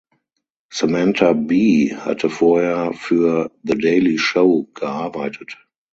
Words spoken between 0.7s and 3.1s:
Samantha Bee hatte vorher